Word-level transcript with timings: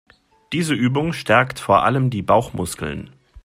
Diese 0.51 0.73
Übung 0.73 1.13
stärkt 1.13 1.59
vor 1.59 1.83
allem 1.83 2.09
die 2.09 2.23
Bauchmuskeln. 2.23 3.11